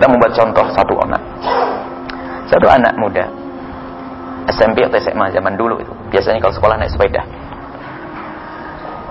Kita 0.00 0.08
membuat 0.08 0.32
contoh 0.32 0.64
satu 0.72 0.96
anak. 1.04 1.20
Satu 2.48 2.66
anak 2.72 2.96
muda. 2.96 3.28
SMP 4.48 4.80
atau 4.80 4.96
SMA 4.96 5.28
zaman 5.28 5.60
dulu 5.60 5.76
itu. 5.76 5.92
Biasanya 6.08 6.40
kalau 6.40 6.56
sekolah 6.56 6.80
naik 6.80 6.88
sepeda. 6.88 7.20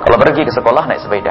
Kalau 0.01 0.17
pergi 0.17 0.49
ke 0.49 0.49
sekolah 0.49 0.89
naik 0.89 1.05
sepeda. 1.05 1.29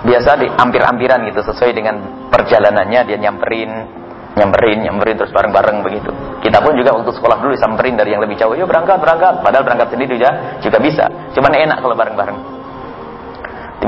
Biasa 0.00 0.40
di 0.40 0.48
ampir-ampiran 0.48 1.28
gitu 1.28 1.44
sesuai 1.44 1.76
dengan 1.76 2.00
perjalanannya 2.32 3.00
dia 3.04 3.20
nyamperin 3.20 4.00
nyamperin, 4.38 4.86
nyamperin 4.86 5.18
terus 5.18 5.34
bareng-bareng 5.34 5.84
begitu. 5.84 6.08
Kita 6.40 6.64
pun 6.64 6.72
juga 6.72 6.96
waktu 6.96 7.10
sekolah 7.10 7.42
dulu 7.42 7.52
disamperin 7.52 8.00
dari 8.00 8.16
yang 8.16 8.22
lebih 8.22 8.38
jauh, 8.38 8.54
yuk 8.54 8.70
berangkat, 8.70 8.96
berangkat. 9.02 9.44
Padahal 9.44 9.66
berangkat 9.66 9.92
sendiri 9.92 10.16
juga, 10.16 10.56
juga 10.62 10.78
bisa. 10.80 11.04
Cuman 11.36 11.52
enak 11.52 11.84
kalau 11.84 11.98
bareng-bareng. 11.98 12.57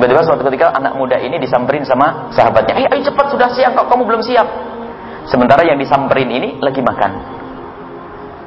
Tiba-tiba 0.00 0.24
suatu 0.24 0.48
ketika 0.48 0.72
anak 0.72 0.96
muda 0.96 1.20
ini 1.20 1.36
disamperin 1.36 1.84
sama 1.84 2.32
sahabatnya, 2.32 2.72
eh 2.72 2.88
ayo 2.88 3.04
cepat 3.04 3.36
sudah 3.36 3.52
siang 3.52 3.76
kok 3.76 3.84
kamu 3.84 4.08
belum 4.08 4.24
siap. 4.24 4.48
Sementara 5.28 5.60
yang 5.60 5.76
disamperin 5.76 6.24
ini 6.24 6.56
lagi 6.56 6.80
makan. 6.80 7.20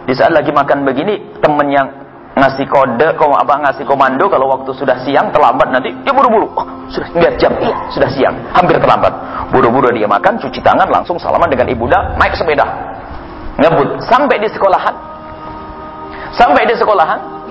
Di 0.10 0.18
saat 0.18 0.34
lagi 0.34 0.50
makan 0.50 0.82
begini, 0.82 1.38
temen 1.38 1.70
yang 1.70 1.86
ngasih 2.34 2.66
kode, 2.66 3.06
kok 3.14 3.30
apa 3.38 3.70
ngasih 3.70 3.86
komando 3.86 4.26
kalau 4.34 4.50
waktu 4.50 4.74
sudah 4.74 4.98
siang 5.06 5.30
terlambat 5.30 5.70
nanti, 5.70 5.94
ya 6.02 6.10
buru-buru. 6.10 6.50
Oh, 6.58 6.66
sudah 6.90 7.22
lihat 7.22 7.38
jam, 7.38 7.54
iya 7.62 7.86
sudah 7.94 8.10
siang, 8.10 8.34
hampir 8.50 8.82
terlambat. 8.82 9.14
Buru-buru 9.54 9.94
dia 9.94 10.10
makan, 10.10 10.42
cuci 10.42 10.58
tangan, 10.58 10.90
langsung 10.90 11.22
salaman 11.22 11.54
dengan 11.54 11.70
ibunda, 11.70 12.18
naik 12.18 12.34
sepeda, 12.34 12.66
ngebut 13.62 14.02
sampai 14.10 14.42
di 14.42 14.50
sekolahan. 14.50 14.98
Sampai 16.34 16.66
di 16.66 16.74
sekolahan, 16.74 17.43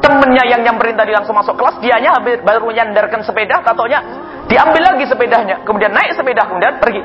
temennya 0.00 0.44
yang 0.48 0.60
nyamperin 0.64 0.96
tadi 0.96 1.12
langsung 1.12 1.36
masuk 1.36 1.54
kelas, 1.54 1.78
dianya 1.78 2.16
baru 2.42 2.66
menyandarkan 2.66 3.20
sepeda, 3.22 3.60
katonya 3.62 4.00
diambil 4.48 4.82
lagi 4.96 5.04
sepedanya, 5.06 5.62
kemudian 5.62 5.92
naik 5.92 6.16
sepeda, 6.16 6.48
kemudian 6.48 6.80
pergi, 6.80 7.00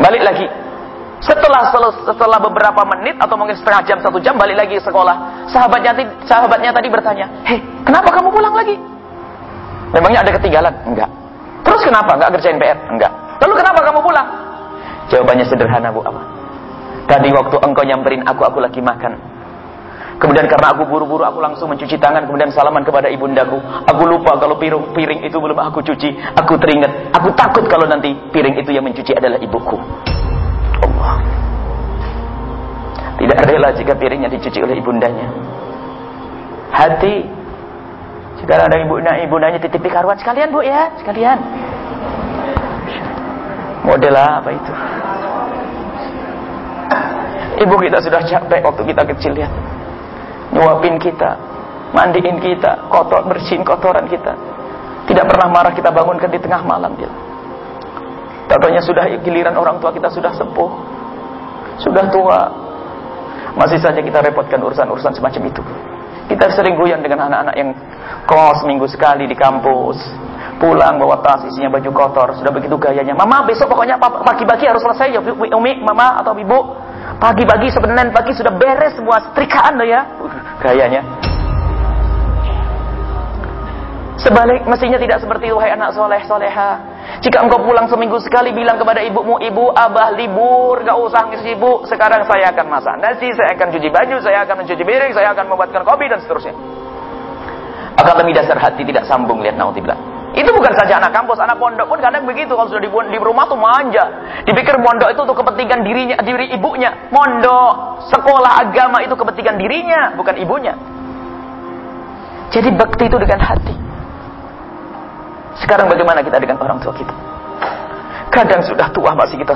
balik 0.00 0.22
lagi. 0.24 0.46
Setelah 1.20 1.68
setelah 2.08 2.38
beberapa 2.40 2.80
menit 2.96 3.20
atau 3.20 3.36
mungkin 3.36 3.52
setengah 3.52 3.84
jam 3.84 3.98
satu 4.00 4.16
jam 4.24 4.40
balik 4.40 4.56
lagi 4.56 4.80
sekolah, 4.80 5.44
sahabatnya 5.52 5.92
sahabatnya 6.24 6.72
tadi 6.72 6.88
bertanya, 6.88 7.28
hei 7.44 7.60
kenapa 7.84 8.08
kamu 8.08 8.32
pulang 8.32 8.56
lagi? 8.56 8.80
Memangnya 9.92 10.24
ada 10.24 10.32
ketinggalan? 10.40 10.74
Enggak. 10.88 11.10
Terus 11.60 11.82
kenapa 11.84 12.16
enggak 12.16 12.30
kerjain 12.38 12.56
PR? 12.56 12.78
Enggak. 12.88 13.12
Lalu 13.42 13.54
kenapa 13.58 13.80
kamu 13.84 14.00
pulang? 14.00 14.26
Jawabannya 15.12 15.44
sederhana 15.44 15.88
bu 15.92 16.00
apa? 16.06 16.22
Tadi 17.10 17.28
waktu 17.34 17.56
engkau 17.58 17.84
nyamperin 17.84 18.22
aku, 18.24 18.42
aku 18.46 18.58
lagi 18.62 18.78
makan. 18.78 19.18
Kemudian 20.20 20.44
karena 20.44 20.76
aku 20.76 20.84
buru-buru, 20.84 21.24
aku 21.24 21.40
langsung 21.40 21.72
mencuci 21.72 21.96
tangan, 21.96 22.28
kemudian 22.28 22.52
salaman 22.52 22.84
kepada 22.84 23.08
ibundaku. 23.08 23.56
Aku 23.88 24.04
lupa 24.04 24.36
kalau 24.36 24.60
piring, 24.60 24.92
piring 24.92 25.24
itu 25.24 25.32
belum 25.40 25.56
aku 25.56 25.80
cuci. 25.80 26.12
Aku 26.36 26.60
teringat, 26.60 27.08
aku 27.16 27.32
takut 27.32 27.64
kalau 27.64 27.88
nanti 27.88 28.12
piring 28.28 28.60
itu 28.60 28.68
yang 28.68 28.84
mencuci 28.84 29.16
adalah 29.16 29.40
ibuku. 29.40 29.80
Allah. 30.84 31.24
Tidak 33.16 33.38
rela 33.48 33.68
jika 33.72 33.96
piringnya 33.96 34.28
dicuci 34.28 34.60
oleh 34.60 34.76
ibundanya. 34.76 35.24
Hati. 36.68 37.24
Jika 38.44 38.60
ada 38.60 38.76
ibu 38.76 39.00
ibundanya 39.00 39.56
titipi 39.56 39.88
karuan 39.88 40.20
sekalian 40.20 40.52
bu 40.52 40.60
ya, 40.60 40.92
sekalian. 41.00 41.40
Model 43.88 44.16
apa 44.20 44.48
itu? 44.52 44.72
Ibu 47.64 47.74
kita 47.88 48.04
sudah 48.04 48.20
capek 48.24 48.60
waktu 48.64 48.82
kita 48.84 49.02
kecil 49.16 49.32
lihat. 49.36 49.52
Nyuapin 50.50 50.98
kita, 50.98 51.30
mandiin 51.94 52.42
kita, 52.42 52.90
kotor 52.90 53.22
bersihin 53.26 53.62
kotoran 53.62 54.06
kita. 54.10 54.34
Tidak 55.06 55.24
pernah 55.26 55.48
marah 55.50 55.74
kita 55.74 55.90
bangunkan 55.90 56.30
di 56.30 56.38
tengah 56.38 56.62
malam 56.62 56.94
dia. 56.98 57.10
Katanya 58.50 58.82
sudah 58.82 59.06
giliran 59.22 59.54
orang 59.54 59.78
tua 59.78 59.94
kita 59.94 60.10
sudah 60.10 60.34
sepuh. 60.34 60.70
Sudah 61.78 62.10
tua. 62.10 62.38
Masih 63.54 63.78
saja 63.78 64.02
kita 64.02 64.18
repotkan 64.22 64.58
urusan-urusan 64.58 65.14
semacam 65.14 65.42
itu. 65.50 65.62
Kita 66.30 66.46
sering 66.54 66.78
goyang 66.78 67.02
dengan 67.02 67.26
anak-anak 67.26 67.54
yang 67.58 67.70
kos 68.26 68.62
minggu 68.66 68.86
sekali 68.86 69.26
di 69.26 69.34
kampus. 69.34 69.98
Pulang 70.62 70.98
bawa 70.98 71.18
tas 71.22 71.42
isinya 71.46 71.74
baju 71.74 71.90
kotor. 71.90 72.28
Sudah 72.38 72.54
begitu 72.54 72.74
gayanya. 72.78 73.14
Mama 73.14 73.42
besok 73.46 73.70
pokoknya 73.70 73.98
pagi-pagi 73.98 74.66
harus 74.66 74.82
selesai 74.82 75.14
ya 75.14 75.20
Umi, 75.54 75.82
Mama 75.82 76.22
atau 76.22 76.34
Ibu. 76.34 76.58
Pagi-pagi 77.18 77.74
sebenarnya 77.74 78.14
pagi 78.14 78.32
sudah 78.34 78.54
beres 78.54 78.94
semua 78.94 79.18
setrikaan 79.30 79.78
loh 79.78 79.88
ya. 79.88 80.02
Gayanya. 80.60 81.02
Sebalik 84.20 84.68
mestinya 84.68 85.00
tidak 85.00 85.24
seperti 85.24 85.48
itu 85.48 85.56
hai 85.56 85.72
anak 85.72 85.96
soleh 85.96 86.20
soleha. 86.28 86.76
Jika 87.24 87.40
engkau 87.40 87.64
pulang 87.64 87.88
seminggu 87.88 88.20
sekali 88.20 88.52
bilang 88.52 88.76
kepada 88.76 89.00
ibumu, 89.00 89.40
ibu 89.40 89.72
abah 89.72 90.12
libur, 90.12 90.84
gak 90.84 90.96
usah 90.96 91.32
ngisi 91.32 91.56
ibu. 91.56 91.88
Sekarang 91.88 92.28
saya 92.28 92.52
akan 92.52 92.66
masak 92.68 92.96
nasi, 93.00 93.32
saya 93.32 93.56
akan 93.56 93.72
cuci 93.72 93.88
baju, 93.88 94.16
saya 94.20 94.44
akan 94.44 94.64
mencuci 94.64 94.82
piring, 94.84 95.12
saya 95.16 95.32
akan 95.32 95.44
membuatkan 95.48 95.82
kopi 95.84 96.04
dan 96.12 96.20
seterusnya. 96.20 96.52
Akan 97.96 98.14
lebih 98.20 98.36
dasar 98.36 98.56
hati 98.60 98.84
tidak 98.84 99.08
sambung 99.08 99.40
lihat 99.40 99.56
naudzubillah. 99.56 100.09
Itu 100.40 100.56
bukan 100.56 100.72
saja 100.72 100.96
anak 100.96 101.12
kampus, 101.12 101.36
anak 101.36 101.60
pondok 101.60 101.84
pun 101.84 102.00
kadang 102.00 102.24
begitu. 102.24 102.56
Kalau 102.56 102.72
sudah 102.72 102.80
di, 102.80 102.88
di 102.88 103.18
rumah 103.20 103.44
tuh 103.44 103.60
manja. 103.60 104.08
Dipikir 104.48 104.72
pondok 104.80 105.12
itu 105.12 105.20
untuk 105.20 105.36
kepentingan 105.36 105.84
dirinya, 105.84 106.16
diri 106.24 106.48
ibunya. 106.56 107.12
Pondok, 107.12 108.00
sekolah 108.08 108.64
agama 108.64 109.04
itu 109.04 109.12
kepentingan 109.12 109.60
dirinya, 109.60 110.16
bukan 110.16 110.40
ibunya. 110.40 110.72
Jadi 112.48 112.72
bakti 112.72 113.04
itu 113.04 113.20
dengan 113.20 113.40
hati. 113.44 113.74
Sekarang 115.60 115.92
bagaimana 115.92 116.24
kita 116.24 116.40
dengan 116.40 116.56
orang 116.56 116.80
tua 116.80 116.96
kita? 116.96 117.12
Kadang 118.32 118.64
sudah 118.64 118.88
tua 118.96 119.12
masih 119.12 119.36
kita 119.36 119.52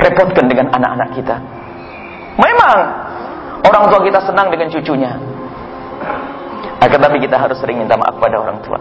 repotkan 0.00 0.48
dengan 0.48 0.72
anak-anak 0.72 1.12
kita. 1.12 1.36
Memang 2.40 2.78
orang 3.60 3.84
tua 3.92 4.00
kita 4.08 4.24
senang 4.24 4.48
dengan 4.48 4.72
cucunya. 4.72 5.12
Akan 6.80 6.98
tapi 6.98 7.20
kita 7.20 7.36
harus 7.36 7.60
sering 7.60 7.84
minta 7.84 7.94
maaf 7.94 8.16
pada 8.16 8.40
orang 8.40 8.56
tua. 8.64 8.80